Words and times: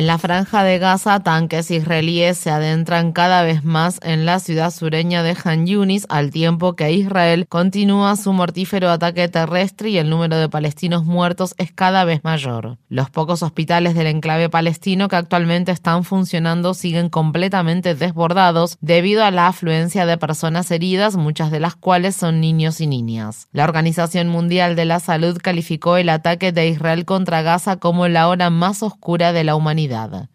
En 0.00 0.06
la 0.06 0.16
franja 0.16 0.64
de 0.64 0.78
Gaza, 0.78 1.20
tanques 1.20 1.70
israelíes 1.70 2.38
se 2.38 2.48
adentran 2.48 3.12
cada 3.12 3.42
vez 3.42 3.64
más 3.64 4.00
en 4.02 4.24
la 4.24 4.40
ciudad 4.40 4.70
sureña 4.70 5.22
de 5.22 5.36
Han 5.44 5.66
Yunis, 5.66 6.06
al 6.08 6.30
tiempo 6.30 6.74
que 6.74 6.90
Israel 6.90 7.46
continúa 7.46 8.16
su 8.16 8.32
mortífero 8.32 8.88
ataque 8.88 9.28
terrestre 9.28 9.90
y 9.90 9.98
el 9.98 10.08
número 10.08 10.38
de 10.38 10.48
palestinos 10.48 11.04
muertos 11.04 11.54
es 11.58 11.70
cada 11.70 12.06
vez 12.06 12.24
mayor. 12.24 12.78
Los 12.88 13.10
pocos 13.10 13.42
hospitales 13.42 13.94
del 13.94 14.06
enclave 14.06 14.48
palestino 14.48 15.08
que 15.08 15.16
actualmente 15.16 15.70
están 15.70 16.02
funcionando 16.02 16.72
siguen 16.72 17.10
completamente 17.10 17.94
desbordados 17.94 18.78
debido 18.80 19.22
a 19.22 19.30
la 19.30 19.48
afluencia 19.48 20.06
de 20.06 20.16
personas 20.16 20.70
heridas, 20.70 21.16
muchas 21.16 21.50
de 21.50 21.60
las 21.60 21.76
cuales 21.76 22.16
son 22.16 22.40
niños 22.40 22.80
y 22.80 22.86
niñas. 22.86 23.48
La 23.52 23.64
Organización 23.64 24.28
Mundial 24.28 24.76
de 24.76 24.86
la 24.86 24.98
Salud 24.98 25.36
calificó 25.42 25.98
el 25.98 26.08
ataque 26.08 26.52
de 26.52 26.68
Israel 26.68 27.04
contra 27.04 27.42
Gaza 27.42 27.76
como 27.76 28.08
la 28.08 28.28
hora 28.28 28.48
más 28.48 28.82
oscura 28.82 29.34
de 29.34 29.44
la 29.44 29.56
humanidad 29.56 29.89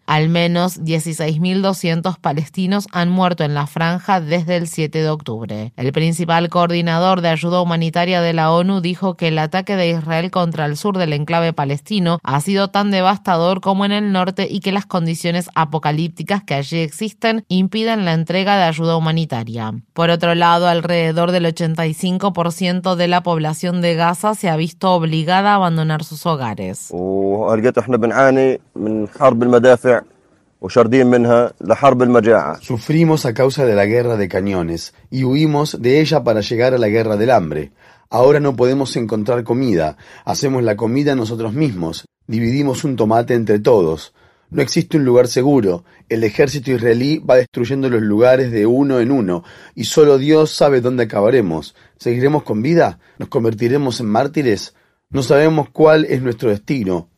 al 0.06 0.28
menos 0.28 0.80
16.200 0.80 2.18
palestinos 2.20 2.86
han 2.92 3.08
muerto 3.08 3.44
en 3.44 3.54
la 3.54 3.66
franja 3.66 4.20
desde 4.20 4.56
el 4.56 4.68
7 4.68 5.02
de 5.02 5.08
octubre. 5.08 5.72
El 5.76 5.92
principal 5.92 6.48
coordinador 6.48 7.20
de 7.20 7.28
ayuda 7.28 7.60
humanitaria 7.60 8.20
de 8.20 8.32
la 8.32 8.52
ONU 8.52 8.80
dijo 8.80 9.16
que 9.16 9.28
el 9.28 9.38
ataque 9.38 9.76
de 9.76 9.90
Israel 9.90 10.30
contra 10.30 10.66
el 10.66 10.76
sur 10.76 10.98
del 10.98 11.12
enclave 11.12 11.52
palestino 11.52 12.18
ha 12.22 12.40
sido 12.40 12.68
tan 12.68 12.90
devastador 12.90 13.60
como 13.60 13.84
en 13.84 13.92
el 13.92 14.12
norte 14.12 14.46
y 14.50 14.60
que 14.60 14.72
las 14.72 14.86
condiciones 14.86 15.48
apocalípticas 15.54 16.42
que 16.44 16.54
allí 16.54 16.78
existen 16.78 17.44
impiden 17.48 18.04
la 18.04 18.12
entrega 18.12 18.56
de 18.56 18.64
ayuda 18.64 18.96
humanitaria. 18.96 19.72
Por 19.92 20.10
otro 20.10 20.34
lado, 20.34 20.68
alrededor 20.68 21.32
del 21.32 21.46
85% 21.46 22.94
de 22.96 23.08
la 23.08 23.22
población 23.22 23.80
de 23.80 23.94
Gaza 23.94 24.34
se 24.34 24.48
ha 24.48 24.56
visto 24.56 24.92
obligada 24.92 25.52
a 25.52 25.54
abandonar 25.56 26.04
sus 26.04 26.26
hogares. 26.26 26.90
Sufrimos 32.60 33.26
a 33.26 33.34
causa 33.34 33.64
de 33.66 33.74
la 33.74 33.86
guerra 33.86 34.16
de 34.16 34.28
cañones 34.28 34.94
y 35.10 35.24
huimos 35.24 35.80
de 35.80 36.00
ella 36.00 36.24
para 36.24 36.40
llegar 36.40 36.74
a 36.74 36.78
la 36.78 36.88
guerra 36.88 37.16
del 37.16 37.30
hambre. 37.30 37.72
Ahora 38.08 38.40
no 38.40 38.56
podemos 38.56 38.96
encontrar 38.96 39.44
comida, 39.44 39.96
hacemos 40.24 40.62
la 40.62 40.76
comida 40.76 41.14
nosotros 41.14 41.52
mismos, 41.52 42.06
dividimos 42.26 42.84
un 42.84 42.96
tomate 42.96 43.34
entre 43.34 43.58
todos. 43.58 44.14
No 44.48 44.62
existe 44.62 44.96
un 44.96 45.04
lugar 45.04 45.26
seguro, 45.26 45.84
el 46.08 46.22
ejército 46.22 46.70
israelí 46.70 47.18
va 47.18 47.36
destruyendo 47.36 47.90
los 47.90 48.00
lugares 48.00 48.52
de 48.52 48.64
uno 48.64 49.00
en 49.00 49.10
uno, 49.10 49.42
y 49.74 49.84
solo 49.84 50.18
Dios 50.18 50.52
sabe 50.52 50.80
dónde 50.80 51.04
acabaremos. 51.04 51.74
¿Seguiremos 51.98 52.44
con 52.44 52.62
vida? 52.62 53.00
¿Nos 53.18 53.28
convertiremos 53.28 53.98
en 53.98 54.06
mártires? 54.06 54.74
No 55.10 55.22
sabemos 55.22 55.68
cuál 55.70 56.04
es 56.04 56.22
nuestro 56.22 56.50
destino. 56.50 57.08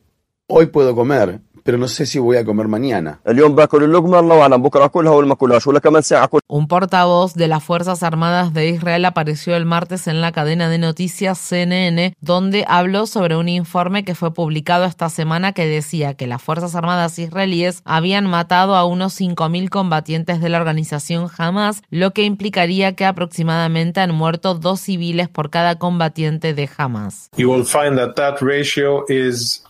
Hoy 0.46 0.66
puedo 0.66 0.94
comer, 0.94 1.42
pero 1.68 1.76
no 1.76 1.86
sé 1.86 2.06
si 2.06 2.18
voy 2.18 2.38
a 2.38 2.46
comer 2.46 2.66
mañana. 2.66 3.20
Un 6.46 6.66
portavoz 6.66 7.34
de 7.34 7.46
las 7.46 7.62
Fuerzas 7.62 8.02
Armadas 8.02 8.54
de 8.54 8.68
Israel 8.70 9.04
apareció 9.04 9.54
el 9.54 9.66
martes 9.66 10.06
en 10.06 10.22
la 10.22 10.32
cadena 10.32 10.70
de 10.70 10.78
noticias 10.78 11.38
CNN, 11.38 12.16
donde 12.22 12.64
habló 12.66 13.04
sobre 13.04 13.36
un 13.36 13.50
informe 13.50 14.02
que 14.02 14.14
fue 14.14 14.32
publicado 14.32 14.86
esta 14.86 15.10
semana 15.10 15.52
que 15.52 15.66
decía 15.66 16.14
que 16.14 16.26
las 16.26 16.40
Fuerzas 16.40 16.74
Armadas 16.74 17.18
israelíes 17.18 17.82
habían 17.84 18.24
matado 18.24 18.74
a 18.74 18.86
unos 18.86 19.20
5.000 19.20 19.68
combatientes 19.68 20.40
de 20.40 20.48
la 20.48 20.56
organización 20.56 21.28
Hamas, 21.36 21.82
lo 21.90 22.12
que 22.12 22.22
implicaría 22.22 22.94
que 22.94 23.04
aproximadamente 23.04 24.00
han 24.00 24.14
muerto 24.14 24.54
dos 24.54 24.80
civiles 24.80 25.28
por 25.28 25.50
cada 25.50 25.78
combatiente 25.78 26.54
de 26.54 26.66
Hamas. 26.78 27.28
You 27.36 27.52
will 27.52 27.66
find 27.66 27.98
that 27.98 28.14
that 28.14 28.40
ratio 28.40 29.04
is 29.10 29.67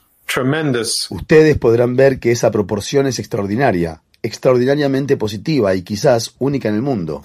Ustedes 1.11 1.59
podrán 1.59 1.97
ver 1.97 2.21
que 2.21 2.31
esa 2.31 2.51
proporción 2.51 3.07
es 3.07 3.19
extraordinaria 3.19 4.03
extraordinariamente 4.23 5.17
positiva 5.17 5.75
y 5.75 5.83
quizás 5.83 6.35
única 6.39 6.69
en 6.69 6.75
el 6.75 6.83
mundo. 6.83 7.23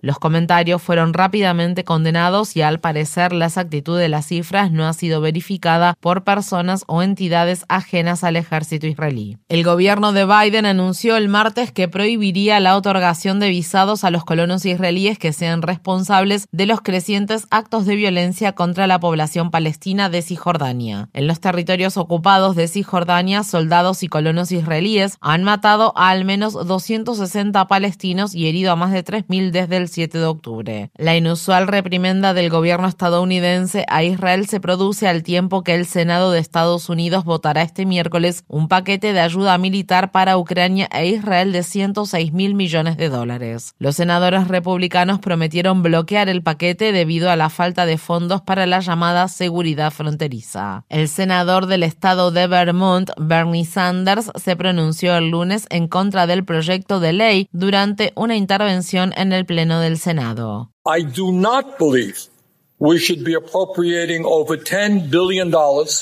Los 0.00 0.18
comentarios 0.18 0.82
fueron 0.82 1.12
rápidamente 1.12 1.84
condenados 1.84 2.56
y 2.56 2.62
al 2.62 2.80
parecer 2.80 3.32
la 3.32 3.46
exactitud 3.46 3.98
de 3.98 4.08
las 4.08 4.26
cifras 4.26 4.70
no 4.70 4.86
ha 4.86 4.92
sido 4.92 5.20
verificada 5.20 5.94
por 6.00 6.24
personas 6.24 6.84
o 6.86 7.02
entidades 7.02 7.64
ajenas 7.68 8.24
al 8.24 8.36
ejército 8.36 8.86
israelí. 8.86 9.38
El 9.48 9.64
gobierno 9.64 10.12
de 10.12 10.24
Biden 10.24 10.66
anunció 10.66 11.16
el 11.16 11.28
martes 11.28 11.72
que 11.72 11.88
prohibiría 11.88 12.60
la 12.60 12.76
otorgación 12.76 13.40
de 13.40 13.50
visados 13.50 14.04
a 14.04 14.10
los 14.10 14.24
colonos 14.24 14.64
israelíes 14.64 15.18
que 15.18 15.32
sean 15.32 15.62
responsables 15.62 16.46
de 16.52 16.66
los 16.66 16.80
crecientes 16.80 17.46
actos 17.50 17.86
de 17.86 17.96
violencia 17.96 18.52
contra 18.52 18.86
la 18.86 18.98
población 19.00 19.50
palestina 19.50 20.08
de 20.08 20.22
Cisjordania. 20.22 21.08
En 21.12 21.26
los 21.26 21.40
territorios 21.40 21.96
ocupados 21.96 22.56
de 22.56 22.68
Cisjordania, 22.68 23.42
soldados 23.42 24.02
y 24.02 24.08
colonos 24.08 24.45
israelíes 24.52 25.16
han 25.20 25.44
matado 25.44 25.92
a 25.96 26.10
al 26.10 26.24
menos 26.24 26.54
260 26.54 27.66
palestinos 27.66 28.34
y 28.34 28.48
herido 28.48 28.72
a 28.72 28.76
más 28.76 28.92
de 28.92 29.04
3.000 29.04 29.50
desde 29.50 29.76
el 29.76 29.88
7 29.88 30.18
de 30.18 30.24
octubre. 30.24 30.90
La 30.96 31.16
inusual 31.16 31.68
reprimenda 31.68 32.34
del 32.34 32.50
gobierno 32.50 32.88
estadounidense 32.88 33.84
a 33.88 34.02
Israel 34.02 34.46
se 34.46 34.60
produce 34.60 35.08
al 35.08 35.22
tiempo 35.22 35.62
que 35.62 35.74
el 35.74 35.86
Senado 35.86 36.30
de 36.30 36.38
Estados 36.38 36.88
Unidos 36.88 37.24
votará 37.24 37.62
este 37.62 37.86
miércoles 37.86 38.44
un 38.48 38.68
paquete 38.68 39.12
de 39.12 39.20
ayuda 39.20 39.58
militar 39.58 40.12
para 40.12 40.38
Ucrania 40.38 40.88
e 40.92 41.06
Israel 41.08 41.52
de 41.52 41.62
106 41.62 42.32
mil 42.32 42.54
millones 42.54 42.96
de 42.96 43.08
dólares. 43.08 43.74
Los 43.78 43.96
senadores 43.96 44.48
republicanos 44.48 45.18
prometieron 45.18 45.82
bloquear 45.82 46.28
el 46.28 46.42
paquete 46.42 46.92
debido 46.92 47.30
a 47.30 47.36
la 47.36 47.50
falta 47.50 47.86
de 47.86 47.98
fondos 47.98 48.42
para 48.42 48.66
la 48.66 48.80
llamada 48.80 49.28
seguridad 49.28 49.90
fronteriza. 49.90 50.84
El 50.88 51.08
senador 51.08 51.66
del 51.66 51.82
estado 51.82 52.30
de 52.30 52.46
Vermont, 52.46 53.10
Bernie 53.18 53.64
Sanders, 53.64 54.30
se 54.36 54.56
pronunció 54.56 55.16
el 55.16 55.30
lunes 55.30 55.66
en 55.70 55.88
contra 55.88 56.26
del 56.26 56.44
proyecto 56.44 57.00
de 57.00 57.12
ley 57.12 57.48
durante 57.52 58.12
una 58.14 58.36
intervención 58.36 59.12
en 59.16 59.32
el 59.32 59.46
Pleno 59.46 59.80
del 59.80 59.98
Senado. 59.98 60.70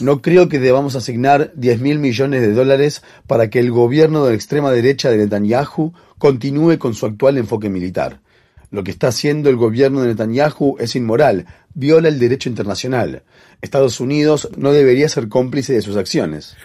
No 0.00 0.22
creo 0.22 0.48
que 0.48 0.58
debamos 0.58 0.96
asignar 0.96 1.52
10 1.54 1.80
mil 1.80 2.00
millones 2.00 2.40
de 2.40 2.52
dólares 2.52 3.02
para 3.28 3.48
que 3.48 3.60
el 3.60 3.70
gobierno 3.70 4.24
de 4.24 4.30
la 4.30 4.36
extrema 4.36 4.72
derecha 4.72 5.08
de 5.08 5.18
Netanyahu 5.18 5.92
continúe 6.18 6.78
con 6.78 6.94
su 6.94 7.06
actual 7.06 7.38
enfoque 7.38 7.68
militar. 7.68 8.20
Lo 8.70 8.82
que 8.82 8.90
está 8.90 9.06
haciendo 9.06 9.50
el 9.50 9.56
gobierno 9.56 10.00
de 10.00 10.08
Netanyahu 10.08 10.76
es 10.80 10.96
inmoral, 10.96 11.46
viola 11.74 12.08
el 12.08 12.18
derecho 12.18 12.48
internacional. 12.48 13.22
Estados 13.60 13.98
Unidos 13.98 14.48
no 14.56 14.72
debería 14.72 15.08
ser 15.08 15.28
cómplice 15.28 15.72
de 15.72 15.82
sus 15.82 15.96
acciones. 15.96 16.56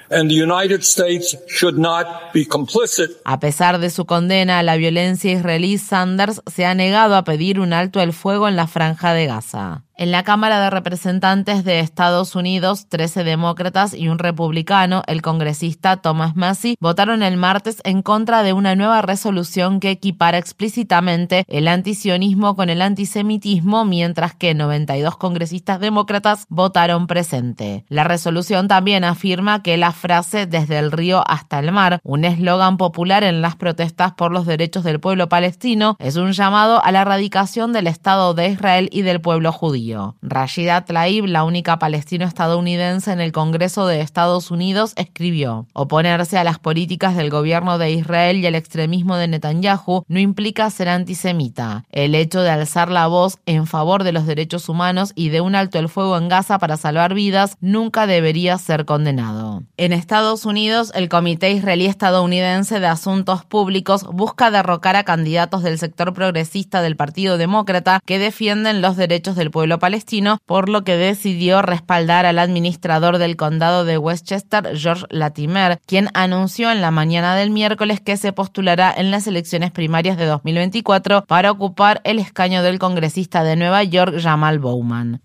A 3.24 3.40
pesar 3.40 3.80
de 3.80 3.90
su 3.90 4.06
condena 4.06 4.60
a 4.60 4.64
la 4.64 4.76
violencia 4.76 5.32
israelí, 5.32 5.78
Sanders 5.78 6.42
se 6.46 6.66
ha 6.66 6.76
negado 6.76 7.16
a 7.16 7.24
pedir 7.24 7.60
un 7.60 7.72
alto 7.74 8.02
el 8.02 8.12
fuego 8.12 8.48
en 8.48 8.56
la 8.58 8.68
franja 8.68 9.14
de 9.14 9.28
Gaza. 9.28 9.84
En 9.96 10.12
la 10.12 10.24
Cámara 10.24 10.62
de 10.62 10.70
Representantes 10.70 11.66
de 11.66 11.82
Estados 11.82 12.34
Unidos, 12.34 12.88
13 12.88 13.26
demócratas 13.26 13.94
y 13.94 14.08
un 14.08 14.18
republicano, 14.18 15.04
el 15.08 15.22
congresista 15.22 15.98
Thomas 15.98 16.38
Massey, 16.38 16.78
votaron 16.80 17.22
el 17.22 17.36
martes 17.36 17.82
en 17.84 18.02
contra 18.02 18.42
de 18.42 18.54
una 18.54 18.76
nueva 18.76 19.02
resolución 19.02 19.82
que 19.82 19.92
equipara 19.92 20.38
explícitamente 20.38 21.44
el 21.50 21.68
antisionismo 21.68 22.56
con 22.56 22.70
el 22.70 22.82
antisemitismo, 22.82 23.84
mientras 23.84 24.34
que 24.36 24.54
90 24.54 24.96
32 25.00 25.18
congresistas 25.18 25.80
demócratas 25.80 26.46
votaron 26.50 27.08
presente. 27.08 27.86
La 27.88 28.04
resolución 28.04 28.68
también 28.68 29.04
afirma 29.04 29.64
que 29.64 29.78
la 29.78 29.92
frase 29.92 30.46
desde 30.46 30.78
el 30.78 30.92
río 30.92 31.24
hasta 31.28 31.60
el 31.60 31.72
mar, 31.72 32.00
un 32.04 32.26
eslogan 32.26 32.78
popular 32.78 33.24
en 33.24 33.42
las 33.42 33.56
protestas 33.56 34.14
por 34.14 34.32
los 34.32 34.46
derechos 34.46 34.84
del 34.84 35.00
pueblo 35.00 35.30
palestino, 35.30 35.96
es 36.00 36.16
un 36.18 36.34
llamado 36.34 36.84
a 36.84 36.92
la 36.92 37.02
erradicación 37.02 37.72
del 37.74 37.88
Estado 37.88 38.34
de 38.34 38.50
Israel 38.50 38.90
y 38.92 39.02
del 39.02 39.22
pueblo 39.22 39.52
judío. 39.52 40.16
Rashida 40.22 40.86
Tlaib, 40.86 41.26
la 41.26 41.44
única 41.44 41.80
palestino-estadounidense 41.80 43.12
en 43.12 43.22
el 43.22 43.32
Congreso 43.32 43.88
de 43.88 44.02
Estados 44.02 44.52
Unidos, 44.52 44.94
escribió, 44.98 45.68
oponerse 45.74 46.38
a 46.38 46.44
las 46.44 46.60
políticas 46.60 47.16
del 47.16 47.30
gobierno 47.30 47.78
de 47.78 47.92
Israel 47.92 48.38
y 48.38 48.46
al 48.46 48.56
extremismo 48.56 49.16
de 49.16 49.28
Netanyahu 49.28 50.04
no 50.08 50.20
implica 50.20 50.70
ser 50.70 50.90
antisemita. 50.90 51.86
El 51.92 52.16
hecho 52.16 52.42
de 52.42 52.50
alzar 52.50 52.92
la 52.92 53.08
voz 53.08 53.38
en 53.46 53.66
favor 53.66 54.04
de 54.04 54.12
los 54.12 54.26
derechos 54.26 54.68
humanos 54.68 54.89
y 55.16 55.30
de 55.30 55.42
un 55.42 55.56
alto 55.56 55.78
el 55.78 55.90
fuego 55.90 56.18
en 56.18 56.30
Gaza 56.30 56.58
para 56.58 56.78
salvar 56.78 57.14
vidas 57.14 57.56
nunca 57.62 58.08
debería 58.08 58.58
ser 58.58 58.86
condenado. 58.86 59.64
En 59.78 59.94
Estados 59.94 60.46
Unidos, 60.46 60.92
el 60.96 61.10
Comité 61.10 61.52
Israelí 61.52 61.86
Estadounidense 61.86 62.80
de 62.80 62.88
Asuntos 62.88 63.46
Públicos 63.46 64.04
busca 64.12 64.52
derrocar 64.52 64.96
a 64.96 65.04
candidatos 65.04 65.64
del 65.64 65.78
sector 65.78 66.14
progresista 66.14 66.82
del 66.82 66.96
Partido 66.96 67.38
Demócrata 67.38 68.00
que 68.06 68.20
defienden 68.20 68.82
los 68.82 68.98
derechos 68.98 69.36
del 69.36 69.52
pueblo 69.52 69.80
palestino, 69.80 70.40
por 70.46 70.70
lo 70.70 70.84
que 70.84 70.98
decidió 70.98 71.62
respaldar 71.62 72.26
al 72.26 72.40
administrador 72.40 73.18
del 73.18 73.36
condado 73.36 73.86
de 73.86 73.98
Westchester, 73.98 74.76
George 74.76 75.06
Latimer, 75.10 75.80
quien 75.86 76.10
anunció 76.14 76.72
en 76.72 76.82
la 76.82 76.92
mañana 76.92 77.36
del 77.36 77.52
miércoles 77.52 78.02
que 78.02 78.18
se 78.18 78.34
postulará 78.34 78.94
en 78.96 79.12
las 79.12 79.28
elecciones 79.28 79.72
primarias 79.72 80.18
de 80.18 80.26
2024 80.26 81.26
para 81.26 81.52
ocupar 81.52 82.02
el 82.04 82.20
escaño 82.20 82.64
del 82.64 82.80
congresista 82.80 83.44
de 83.44 83.56
Nueva 83.56 83.84
York, 83.84 84.16
Jamal 84.20 84.60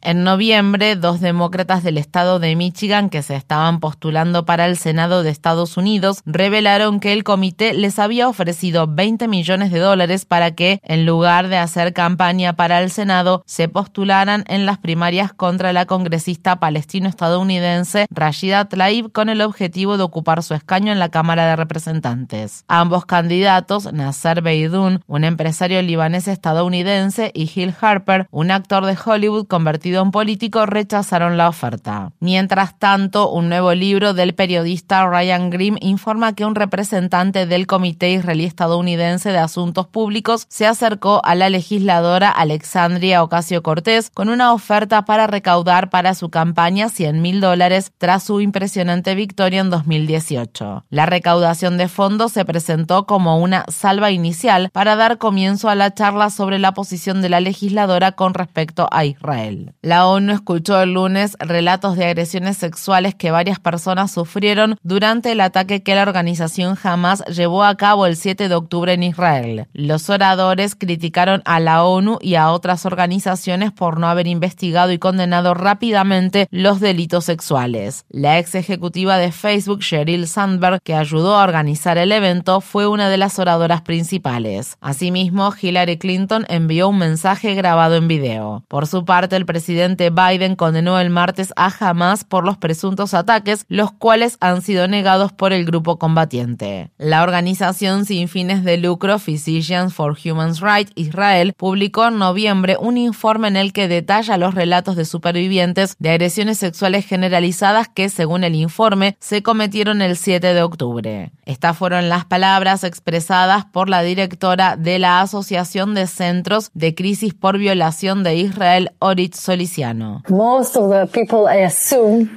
En 0.00 0.24
noviembre, 0.24 0.96
dos 0.96 1.20
demócratas 1.20 1.82
del 1.82 1.98
estado 1.98 2.38
de 2.38 2.56
Michigan 2.56 3.08
que 3.08 3.22
se 3.22 3.36
estaban 3.36 3.80
postulando 3.80 4.44
para 4.44 4.66
el 4.66 4.76
Senado 4.76 5.22
de 5.22 5.30
Estados 5.30 5.76
Unidos 5.76 6.20
revelaron 6.26 7.00
que 7.00 7.12
el 7.12 7.24
comité 7.24 7.72
les 7.74 7.98
había 7.98 8.28
ofrecido 8.28 8.86
20 8.86 9.28
millones 9.28 9.70
de 9.70 9.78
dólares 9.78 10.24
para 10.24 10.52
que, 10.52 10.80
en 10.82 11.06
lugar 11.06 11.48
de 11.48 11.58
hacer 11.58 11.92
campaña 11.92 12.54
para 12.54 12.80
el 12.80 12.90
Senado, 12.90 13.42
se 13.46 13.68
postularan 13.68 14.44
en 14.48 14.66
las 14.66 14.78
primarias 14.78 15.32
contra 15.32 15.72
la 15.72 15.86
congresista 15.86 16.58
palestino-estadounidense 16.58 18.06
Rashida 18.10 18.64
Tlaib 18.64 19.12
con 19.12 19.28
el 19.28 19.40
objetivo 19.40 19.96
de 19.96 20.02
ocupar 20.04 20.42
su 20.42 20.54
escaño 20.54 20.92
en 20.92 20.98
la 20.98 21.10
Cámara 21.10 21.46
de 21.46 21.56
Representantes. 21.56 22.64
Ambos 22.68 23.06
candidatos, 23.06 23.92
Nasser 23.92 24.42
Beidoun, 24.42 25.00
un 25.06 25.24
empresario 25.24 25.80
libanés 25.82 26.28
estadounidense, 26.28 27.30
y 27.34 27.46
Gil 27.46 27.74
Harper, 27.80 28.26
un 28.30 28.50
actor 28.50 28.86
de 28.86 28.96
Hollywood 29.02 29.43
convertido 29.44 30.02
en 30.02 30.10
político, 30.10 30.66
rechazaron 30.66 31.36
la 31.36 31.48
oferta. 31.48 32.12
Mientras 32.20 32.78
tanto, 32.78 33.30
un 33.30 33.48
nuevo 33.48 33.74
libro 33.74 34.14
del 34.14 34.34
periodista 34.34 35.06
Ryan 35.06 35.50
Grimm 35.50 35.76
informa 35.80 36.34
que 36.34 36.44
un 36.44 36.54
representante 36.54 37.46
del 37.46 37.66
Comité 37.66 38.12
Israelí 38.12 38.44
Estadounidense 38.44 39.30
de 39.30 39.38
Asuntos 39.38 39.86
Públicos 39.86 40.46
se 40.48 40.66
acercó 40.66 41.20
a 41.24 41.34
la 41.34 41.50
legisladora 41.50 42.30
Alexandria 42.30 43.22
Ocasio 43.22 43.62
Cortés 43.62 44.10
con 44.10 44.28
una 44.28 44.52
oferta 44.52 45.04
para 45.04 45.26
recaudar 45.26 45.90
para 45.90 46.14
su 46.14 46.30
campaña 46.30 46.88
100 46.88 47.20
mil 47.20 47.40
dólares 47.40 47.92
tras 47.98 48.24
su 48.24 48.40
impresionante 48.40 49.14
victoria 49.14 49.60
en 49.60 49.70
2018. 49.70 50.84
La 50.90 51.06
recaudación 51.06 51.76
de 51.76 51.88
fondos 51.88 52.32
se 52.32 52.44
presentó 52.44 53.06
como 53.06 53.38
una 53.38 53.64
salva 53.68 54.10
inicial 54.10 54.70
para 54.72 54.96
dar 54.96 55.18
comienzo 55.18 55.68
a 55.68 55.74
la 55.74 55.94
charla 55.94 56.30
sobre 56.30 56.58
la 56.58 56.72
posición 56.72 57.22
de 57.22 57.28
la 57.28 57.40
legisladora 57.40 58.12
con 58.12 58.34
respecto 58.34 58.88
a 58.90 59.04
Israel. 59.04 59.33
La 59.82 60.06
ONU 60.06 60.32
escuchó 60.32 60.80
el 60.80 60.94
lunes 60.94 61.36
relatos 61.40 61.96
de 61.96 62.04
agresiones 62.04 62.56
sexuales 62.56 63.14
que 63.14 63.30
varias 63.30 63.58
personas 63.58 64.12
sufrieron 64.12 64.76
durante 64.82 65.32
el 65.32 65.40
ataque 65.40 65.82
que 65.82 65.94
la 65.94 66.02
organización 66.02 66.76
Hamas 66.80 67.24
llevó 67.26 67.64
a 67.64 67.76
cabo 67.76 68.06
el 68.06 68.16
7 68.16 68.48
de 68.48 68.54
octubre 68.54 68.92
en 68.92 69.02
Israel. 69.02 69.66
Los 69.72 70.08
oradores 70.08 70.76
criticaron 70.76 71.42
a 71.44 71.58
la 71.58 71.84
ONU 71.84 72.18
y 72.20 72.36
a 72.36 72.50
otras 72.50 72.86
organizaciones 72.86 73.72
por 73.72 73.98
no 73.98 74.06
haber 74.06 74.26
investigado 74.26 74.92
y 74.92 74.98
condenado 74.98 75.54
rápidamente 75.54 76.46
los 76.50 76.78
delitos 76.78 77.24
sexuales. 77.24 78.04
La 78.10 78.38
ex 78.38 78.54
ejecutiva 78.54 79.18
de 79.18 79.32
Facebook, 79.32 79.80
Sheryl 79.80 80.28
Sandberg, 80.28 80.80
que 80.82 80.94
ayudó 80.94 81.36
a 81.36 81.44
organizar 81.44 81.98
el 81.98 82.12
evento, 82.12 82.60
fue 82.60 82.86
una 82.86 83.08
de 83.08 83.16
las 83.16 83.38
oradoras 83.38 83.82
principales. 83.82 84.76
Asimismo, 84.80 85.52
Hillary 85.60 85.98
Clinton 85.98 86.44
envió 86.48 86.88
un 86.88 86.98
mensaje 86.98 87.54
grabado 87.54 87.96
en 87.96 88.06
video. 88.06 88.64
Por 88.68 88.86
su 88.86 89.04
parte, 89.04 89.13
el 89.14 89.46
presidente 89.46 90.10
Biden 90.10 90.56
condenó 90.56 90.98
el 90.98 91.08
martes 91.08 91.52
a 91.56 91.72
Hamas 91.78 92.24
por 92.24 92.44
los 92.44 92.56
presuntos 92.56 93.14
ataques, 93.14 93.64
los 93.68 93.92
cuales 93.92 94.36
han 94.40 94.60
sido 94.60 94.88
negados 94.88 95.32
por 95.32 95.52
el 95.52 95.64
grupo 95.64 95.98
combatiente. 95.98 96.90
La 96.98 97.22
organización 97.22 98.06
sin 98.06 98.28
fines 98.28 98.64
de 98.64 98.76
lucro 98.76 99.18
Physicians 99.18 99.94
for 99.94 100.16
Human 100.24 100.54
Rights 100.56 100.92
Israel 100.96 101.52
publicó 101.56 102.08
en 102.08 102.18
noviembre 102.18 102.76
un 102.78 102.96
informe 102.96 103.48
en 103.48 103.56
el 103.56 103.72
que 103.72 103.86
detalla 103.86 104.36
los 104.36 104.54
relatos 104.54 104.96
de 104.96 105.04
supervivientes 105.04 105.94
de 106.00 106.10
agresiones 106.10 106.58
sexuales 106.58 107.06
generalizadas 107.06 107.88
que, 107.88 108.08
según 108.08 108.42
el 108.42 108.56
informe, 108.56 109.16
se 109.20 109.44
cometieron 109.44 110.02
el 110.02 110.16
7 110.16 110.54
de 110.54 110.62
octubre. 110.62 111.30
Estas 111.44 111.76
fueron 111.78 112.08
las 112.08 112.24
palabras 112.24 112.82
expresadas 112.82 113.64
por 113.66 113.88
la 113.88 114.02
directora 114.02 114.76
de 114.76 114.98
la 114.98 115.20
Asociación 115.20 115.94
de 115.94 116.08
Centros 116.08 116.70
de 116.74 116.94
Crisis 116.94 117.34
por 117.34 117.58
Violación 117.58 118.22
de 118.22 118.36
Israel, 118.36 118.90
Soliciano. 119.34 120.22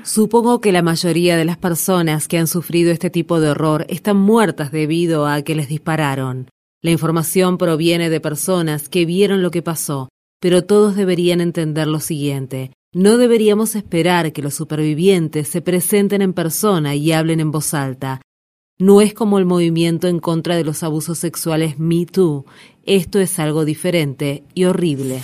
Supongo 0.03 0.59
que 0.59 0.71
la 0.71 0.81
mayoría 0.81 1.37
de 1.37 1.45
las 1.45 1.57
personas 1.57 2.27
que 2.27 2.37
han 2.37 2.47
sufrido 2.47 2.91
este 2.91 3.09
tipo 3.09 3.39
de 3.39 3.51
horror 3.51 3.85
están 3.89 4.17
muertas 4.17 4.71
debido 4.71 5.27
a 5.27 5.41
que 5.41 5.55
les 5.55 5.69
dispararon. 5.69 6.49
La 6.81 6.91
información 6.91 7.57
proviene 7.57 8.09
de 8.09 8.19
personas 8.19 8.89
que 8.89 9.05
vieron 9.05 9.41
lo 9.41 9.51
que 9.51 9.61
pasó, 9.61 10.09
pero 10.41 10.63
todos 10.63 10.95
deberían 10.95 11.41
entender 11.41 11.87
lo 11.87 11.99
siguiente. 11.99 12.71
No 12.93 13.17
deberíamos 13.17 13.75
esperar 13.75 14.33
que 14.33 14.41
los 14.41 14.53
supervivientes 14.53 15.47
se 15.47 15.61
presenten 15.61 16.21
en 16.21 16.33
persona 16.33 16.95
y 16.95 17.11
hablen 17.11 17.39
en 17.39 17.51
voz 17.51 17.73
alta. 17.73 18.21
No 18.79 19.01
es 19.01 19.15
como 19.15 19.39
el 19.39 19.45
movimiento 19.45 20.07
en 20.07 20.19
contra 20.19 20.55
de 20.55 20.63
los 20.63 20.83
abusos 20.83 21.17
sexuales 21.17 21.79
Me 21.79 22.05
Too. 22.05 22.45
Esto 22.87 23.19
es 23.19 23.37
algo 23.37 23.65
diferente 23.65 24.45
y 24.53 24.63
horrible. 24.63 25.21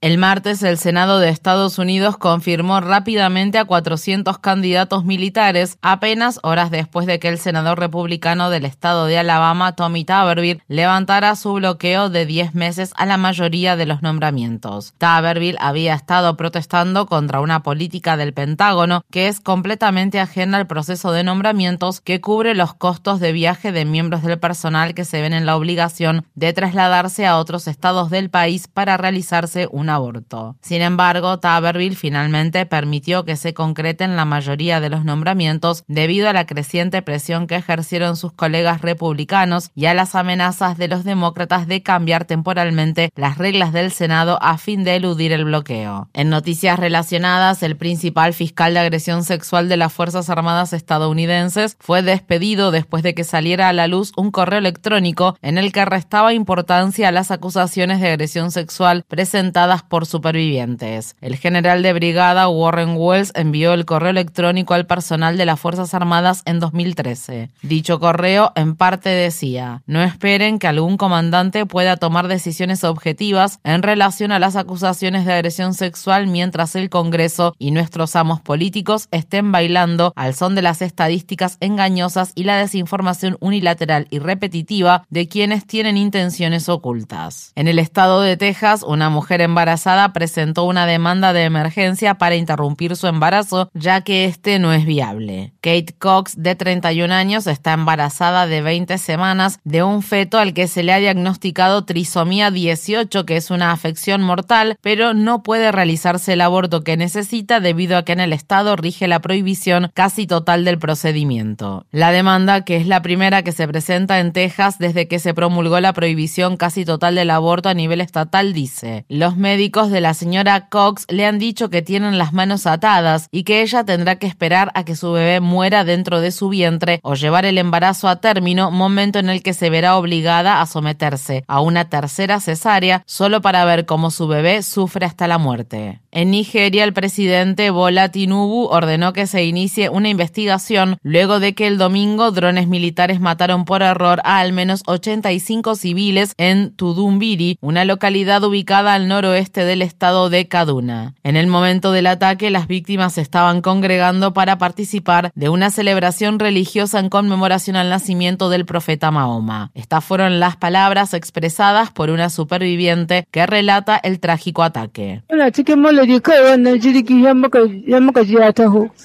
El 0.00 0.18
martes, 0.18 0.64
el 0.64 0.76
Senado 0.76 1.20
de 1.20 1.28
Estados 1.28 1.78
Unidos 1.78 2.16
confirmó 2.16 2.80
rápidamente 2.80 3.58
a 3.58 3.64
400 3.64 4.38
candidatos 4.38 5.04
militares, 5.04 5.78
apenas 5.82 6.40
horas 6.42 6.72
después 6.72 7.06
de 7.06 7.20
que 7.20 7.28
el 7.28 7.38
senador 7.38 7.78
republicano 7.78 8.50
del 8.50 8.64
estado 8.64 9.06
de 9.06 9.18
Alabama, 9.18 9.76
Tommy 9.76 10.04
Taberville, 10.04 10.62
levantara 10.66 11.36
su 11.36 11.52
bloqueo 11.52 12.10
de 12.10 12.26
10 12.26 12.56
meses 12.56 12.90
a 12.96 13.06
la 13.06 13.18
mayoría 13.18 13.76
de 13.76 13.86
los 13.86 14.02
nombramientos. 14.02 14.94
Taberville 14.98 15.58
había 15.60 15.94
estado 15.94 16.36
protestando 16.36 17.06
contra 17.06 17.40
una 17.40 17.62
política 17.62 18.16
del 18.16 18.32
Pentágono 18.32 19.04
que 19.12 19.28
es 19.28 19.38
completamente 19.38 20.18
ajena 20.18 20.58
al 20.58 20.66
proceso 20.66 21.12
de 21.12 21.22
nombramientos 21.22 22.00
que 22.00 22.20
cubre 22.20 22.56
los 22.56 22.74
costos 22.74 23.20
de 23.20 23.30
viaje 23.30 23.70
de 23.70 23.91
miembros 23.92 24.24
del 24.24 24.40
personal 24.40 24.94
que 24.94 25.04
se 25.04 25.22
ven 25.22 25.32
en 25.32 25.46
la 25.46 25.56
obligación 25.56 26.26
de 26.34 26.52
trasladarse 26.52 27.26
a 27.26 27.36
otros 27.36 27.68
estados 27.68 28.10
del 28.10 28.30
país 28.30 28.66
para 28.66 28.96
realizarse 28.96 29.68
un 29.70 29.88
aborto. 29.88 30.56
Sin 30.62 30.82
embargo, 30.82 31.38
Taberville 31.38 31.94
finalmente 31.94 32.66
permitió 32.66 33.24
que 33.24 33.36
se 33.36 33.54
concreten 33.54 34.16
la 34.16 34.24
mayoría 34.24 34.80
de 34.80 34.88
los 34.88 35.04
nombramientos 35.04 35.84
debido 35.86 36.28
a 36.28 36.32
la 36.32 36.46
creciente 36.46 37.02
presión 37.02 37.46
que 37.46 37.56
ejercieron 37.56 38.16
sus 38.16 38.32
colegas 38.32 38.80
republicanos 38.80 39.70
y 39.74 39.86
a 39.86 39.94
las 39.94 40.14
amenazas 40.14 40.76
de 40.76 40.88
los 40.88 41.04
demócratas 41.04 41.66
de 41.66 41.82
cambiar 41.82 42.24
temporalmente 42.24 43.10
las 43.14 43.38
reglas 43.38 43.72
del 43.72 43.92
Senado 43.92 44.38
a 44.42 44.58
fin 44.58 44.84
de 44.84 44.96
eludir 44.96 45.32
el 45.32 45.44
bloqueo. 45.44 46.08
En 46.14 46.30
noticias 46.30 46.78
relacionadas, 46.78 47.62
el 47.62 47.76
principal 47.76 48.32
fiscal 48.32 48.74
de 48.74 48.80
agresión 48.80 49.24
sexual 49.24 49.68
de 49.68 49.76
las 49.76 49.92
Fuerzas 49.92 50.30
Armadas 50.30 50.72
estadounidenses 50.72 51.76
fue 51.78 52.02
despedido 52.02 52.70
después 52.70 53.02
de 53.02 53.14
que 53.14 53.24
saliera 53.24 53.68
a 53.68 53.72
la 53.72 53.81
luz 53.88 54.12
un 54.16 54.30
correo 54.30 54.58
electrónico 54.58 55.36
en 55.42 55.58
el 55.58 55.72
que 55.72 55.84
restaba 55.84 56.34
importancia 56.34 57.08
a 57.08 57.12
las 57.12 57.30
acusaciones 57.30 58.00
de 58.00 58.08
agresión 58.08 58.50
sexual 58.50 59.04
presentadas 59.08 59.82
por 59.82 60.06
supervivientes. 60.06 61.16
El 61.20 61.36
general 61.36 61.82
de 61.82 61.92
brigada 61.92 62.48
Warren 62.48 62.94
Wells 62.96 63.32
envió 63.34 63.72
el 63.72 63.84
correo 63.84 64.10
electrónico 64.10 64.74
al 64.74 64.86
personal 64.86 65.36
de 65.36 65.46
las 65.46 65.58
Fuerzas 65.58 65.94
Armadas 65.94 66.42
en 66.44 66.60
2013. 66.60 67.50
Dicho 67.62 68.00
correo 68.00 68.52
en 68.54 68.76
parte 68.76 69.08
decía, 69.08 69.82
no 69.86 70.02
esperen 70.02 70.58
que 70.58 70.68
algún 70.68 70.96
comandante 70.96 71.66
pueda 71.66 71.96
tomar 71.96 72.28
decisiones 72.28 72.84
objetivas 72.84 73.60
en 73.64 73.82
relación 73.82 74.32
a 74.32 74.38
las 74.38 74.56
acusaciones 74.56 75.24
de 75.24 75.32
agresión 75.32 75.74
sexual 75.74 76.26
mientras 76.26 76.76
el 76.76 76.90
Congreso 76.90 77.54
y 77.58 77.70
nuestros 77.70 78.16
amos 78.16 78.40
políticos 78.40 79.08
estén 79.10 79.52
bailando 79.52 80.12
al 80.16 80.34
son 80.34 80.54
de 80.54 80.62
las 80.62 80.82
estadísticas 80.82 81.56
engañosas 81.60 82.32
y 82.34 82.44
la 82.44 82.56
desinformación 82.56 83.36
unilateral 83.40 83.61
unilateral 83.62 84.08
y 84.10 84.18
repetitiva 84.18 85.04
de 85.08 85.28
quienes 85.28 85.66
tienen 85.66 85.96
intenciones 85.96 86.68
ocultas. 86.68 87.52
En 87.54 87.68
el 87.68 87.78
estado 87.78 88.20
de 88.20 88.36
Texas, 88.36 88.82
una 88.84 89.08
mujer 89.08 89.40
embarazada 89.40 90.12
presentó 90.12 90.64
una 90.64 90.84
demanda 90.84 91.32
de 91.32 91.44
emergencia 91.44 92.14
para 92.14 92.34
interrumpir 92.34 92.96
su 92.96 93.06
embarazo, 93.06 93.70
ya 93.72 94.00
que 94.00 94.24
este 94.24 94.58
no 94.58 94.72
es 94.72 94.84
viable. 94.84 95.52
Kate 95.60 95.94
Cox, 95.98 96.34
de 96.36 96.56
31 96.56 97.14
años, 97.14 97.46
está 97.46 97.72
embarazada 97.74 98.46
de 98.46 98.62
20 98.62 98.98
semanas 98.98 99.60
de 99.62 99.84
un 99.84 100.02
feto 100.02 100.38
al 100.38 100.54
que 100.54 100.66
se 100.66 100.82
le 100.82 100.92
ha 100.92 100.98
diagnosticado 100.98 101.84
trisomía 101.84 102.50
18, 102.50 103.24
que 103.24 103.36
es 103.36 103.50
una 103.50 103.70
afección 103.70 104.22
mortal, 104.22 104.76
pero 104.80 105.14
no 105.14 105.44
puede 105.44 105.70
realizarse 105.70 106.32
el 106.32 106.40
aborto 106.40 106.82
que 106.82 106.96
necesita 106.96 107.60
debido 107.60 107.96
a 107.96 108.04
que 108.04 108.12
en 108.12 108.20
el 108.20 108.32
estado 108.32 108.74
rige 108.74 109.06
la 109.06 109.20
prohibición 109.20 109.90
casi 109.94 110.26
total 110.26 110.64
del 110.64 110.78
procedimiento. 110.80 111.86
La 111.92 112.10
demanda, 112.10 112.64
que 112.64 112.76
es 112.76 112.86
la 112.88 113.02
primera 113.02 113.42
que 113.42 113.51
se 113.52 113.68
presenta 113.68 114.20
en 114.20 114.32
Texas 114.32 114.78
desde 114.78 115.08
que 115.08 115.18
se 115.18 115.34
promulgó 115.34 115.80
la 115.80 115.92
prohibición 115.92 116.56
casi 116.56 116.84
total 116.84 117.14
del 117.14 117.30
aborto 117.30 117.68
a 117.68 117.74
nivel 117.74 118.00
estatal, 118.00 118.52
dice, 118.52 119.04
los 119.08 119.36
médicos 119.36 119.90
de 119.90 120.00
la 120.00 120.14
señora 120.14 120.68
Cox 120.68 121.06
le 121.08 121.26
han 121.26 121.38
dicho 121.38 121.70
que 121.70 121.82
tienen 121.82 122.18
las 122.18 122.32
manos 122.32 122.66
atadas 122.66 123.28
y 123.30 123.44
que 123.44 123.62
ella 123.62 123.84
tendrá 123.84 124.16
que 124.16 124.26
esperar 124.26 124.70
a 124.74 124.84
que 124.84 124.96
su 124.96 125.12
bebé 125.12 125.40
muera 125.40 125.84
dentro 125.84 126.20
de 126.20 126.32
su 126.32 126.48
vientre 126.48 127.00
o 127.02 127.14
llevar 127.14 127.44
el 127.44 127.58
embarazo 127.58 128.08
a 128.08 128.16
término, 128.16 128.70
momento 128.70 129.18
en 129.18 129.28
el 129.28 129.42
que 129.42 129.54
se 129.54 129.70
verá 129.70 129.96
obligada 129.96 130.60
a 130.60 130.66
someterse 130.66 131.44
a 131.46 131.60
una 131.60 131.88
tercera 131.88 132.40
cesárea 132.40 133.02
solo 133.06 133.40
para 133.40 133.64
ver 133.64 133.86
cómo 133.86 134.10
su 134.10 134.26
bebé 134.26 134.62
sufre 134.62 135.06
hasta 135.06 135.28
la 135.28 135.38
muerte. 135.38 136.00
En 136.10 136.30
Nigeria, 136.30 136.84
el 136.84 136.92
presidente 136.92 137.70
Bola 137.70 138.10
Tinubu 138.10 138.66
ordenó 138.66 139.12
que 139.12 139.26
se 139.26 139.44
inicie 139.44 139.88
una 139.88 140.08
investigación 140.08 140.98
luego 141.02 141.40
de 141.40 141.54
que 141.54 141.66
el 141.66 141.78
domingo 141.78 142.30
drones 142.30 142.68
militares 142.68 143.20
mataron 143.20 143.41
por 143.42 143.82
error 143.82 144.20
a 144.24 144.38
al 144.38 144.52
menos 144.52 144.82
85 144.86 145.74
civiles 145.74 146.34
en 146.38 146.70
Tudumbiri, 146.70 147.58
una 147.60 147.84
localidad 147.84 148.44
ubicada 148.44 148.94
al 148.94 149.08
noroeste 149.08 149.64
del 149.64 149.82
estado 149.82 150.30
de 150.30 150.46
Kaduna. 150.46 151.14
En 151.24 151.34
el 151.34 151.48
momento 151.48 151.90
del 151.90 152.06
ataque, 152.06 152.50
las 152.50 152.68
víctimas 152.68 153.18
estaban 153.18 153.60
congregando 153.60 154.32
para 154.32 154.58
participar 154.58 155.32
de 155.34 155.48
una 155.48 155.70
celebración 155.70 156.38
religiosa 156.38 157.00
en 157.00 157.08
conmemoración 157.08 157.74
al 157.74 157.90
nacimiento 157.90 158.48
del 158.48 158.64
profeta 158.64 159.10
Mahoma. 159.10 159.72
Estas 159.74 160.04
fueron 160.04 160.38
las 160.38 160.56
palabras 160.56 161.12
expresadas 161.12 161.90
por 161.90 162.10
una 162.10 162.30
superviviente 162.30 163.26
que 163.32 163.44
relata 163.44 163.96
el 163.96 164.20
trágico 164.20 164.62
ataque. 164.62 165.22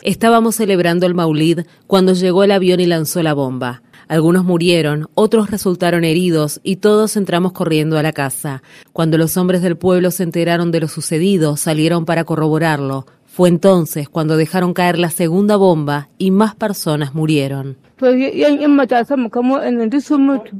Estábamos 0.03 0.55
celebrando 0.55 1.07
el 1.07 1.15
Maulid 1.15 1.61
cuando 1.87 2.13
llegó 2.13 2.43
el 2.43 2.51
avión 2.51 2.79
y 2.79 2.85
lanzó 2.85 3.23
la 3.23 3.33
bomba. 3.33 3.81
Algunos 4.07 4.45
murieron, 4.45 5.09
otros 5.15 5.51
resultaron 5.51 6.05
heridos 6.05 6.61
y 6.63 6.77
todos 6.77 7.17
entramos 7.17 7.51
corriendo 7.51 7.97
a 7.97 8.03
la 8.03 8.13
casa. 8.13 8.63
Cuando 8.93 9.17
los 9.17 9.35
hombres 9.35 9.61
del 9.61 9.75
pueblo 9.75 10.11
se 10.11 10.23
enteraron 10.23 10.71
de 10.71 10.79
lo 10.79 10.87
sucedido, 10.87 11.57
salieron 11.57 12.05
para 12.05 12.23
corroborarlo. 12.23 13.05
Fue 13.25 13.49
entonces 13.49 14.07
cuando 14.07 14.37
dejaron 14.37 14.73
caer 14.73 14.97
la 14.97 15.09
segunda 15.09 15.57
bomba 15.57 16.09
y 16.17 16.31
más 16.31 16.55
personas 16.55 17.13
murieron. 17.13 17.77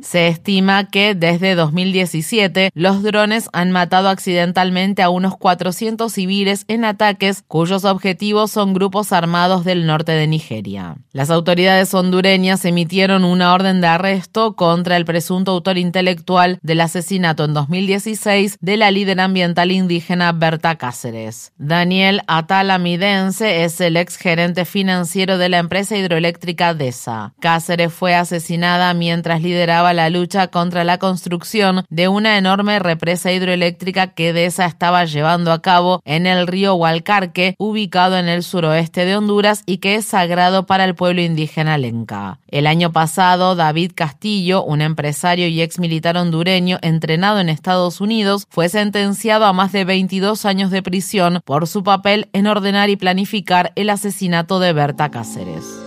Se 0.01 0.27
estima 0.27 0.88
que 0.89 1.15
desde 1.15 1.56
2017 1.56 2.72
los 2.74 3.03
drones 3.03 3.50
han 3.53 3.72
matado 3.72 4.10
accidentalmente 4.10 5.01
a 5.01 5.10
unos 5.10 5.38
400 5.38 6.12
civiles 6.12 6.65
en 6.67 6.86
ataques 6.86 7.44
cuyos 7.48 7.86
objetivos 7.86 8.51
son 8.51 8.74
grupos 8.74 9.12
armados 9.12 9.63
del 9.63 9.86
norte 9.86 10.12
de 10.12 10.27
Nigeria. 10.27 10.98
Las 11.13 11.29
autoridades 11.29 11.94
hondureñas 11.94 12.65
emitieron 12.65 13.24
una 13.24 13.53
orden 13.53 13.82
de 13.82 13.88
arresto 13.88 14.56
contra 14.56 14.98
el 14.98 15.06
presunto 15.06 15.51
autor 15.51 15.77
intelectual 15.77 16.60
del 16.62 16.82
asesinato 16.82 17.46
en 17.46 17.53
2016 17.53 18.58
de 18.60 18.77
la 18.77 18.91
líder 18.91 19.20
ambiental 19.20 19.72
indígena 19.72 20.32
Berta 20.32 20.75
Cáceres. 20.75 21.53
Daniel 21.58 22.22
Atala 22.27 22.77
Midense 22.77 23.63
es 23.63 23.79
el 23.82 23.98
ex 23.98 24.17
gerente 24.17 24.65
financiero 24.65 25.38
de 25.38 25.50
la 25.50 25.60
empresa 25.60 25.98
hidroeléctrica 25.98 26.74
DESA. 26.74 27.26
Cáceres 27.39 27.93
fue 27.93 28.15
asesinada 28.15 28.93
mientras 28.93 29.41
lideraba 29.41 29.93
la 29.93 30.10
lucha 30.10 30.48
contra 30.48 30.84
la 30.84 30.98
construcción 30.98 31.86
de 31.89 32.07
una 32.07 32.38
enorme 32.38 32.79
represa 32.79 33.31
hidroeléctrica 33.31 34.07
que 34.07 34.34
DESA 34.34 34.65
estaba 34.65 35.05
llevando 35.05 35.51
a 35.51 35.62
cabo 35.62 36.01
en 36.05 36.25
el 36.25 36.48
río 36.48 36.75
Hualcarque, 36.75 37.55
ubicado 37.57 38.17
en 38.17 38.27
el 38.27 38.43
suroeste 38.43 39.05
de 39.05 39.15
Honduras 39.15 39.63
y 39.65 39.77
que 39.77 39.96
es 39.96 40.05
sagrado 40.05 40.65
para 40.65 40.86
el 40.86 40.96
pueblo 40.96 41.22
indígena 41.22 41.77
lenca. 41.77 42.39
El 42.48 42.67
año 42.67 42.91
pasado, 42.91 43.55
David 43.55 43.91
Castillo, 43.96 44.63
un 44.63 44.81
empresario 44.81 45.48
y 45.48 45.62
ex 45.62 45.79
militar 45.79 46.17
hondureño 46.17 46.77
entrenado 46.81 47.39
en 47.39 47.50
Estados 47.50 48.01
Unidos, 48.01 48.46
fue 48.50 48.69
sentenciado 48.69 49.46
a 49.46 49.53
más 49.53 49.72
de 49.72 49.86
22 49.86 50.46
años 50.46 50.72
de 50.72 50.84
prisión 50.84 51.41
por 51.46 51.67
su 51.67 51.84
papel 51.84 52.29
en 52.34 52.48
ordenar 52.48 52.89
y 52.89 52.96
planificar 52.96 53.72
el 53.75 53.89
asesinato 53.89 54.60
de 54.60 54.74
Berta 54.74 55.10
Cáceres. 55.10 55.87